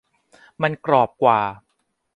[0.61, 1.39] มันกรอบกว่า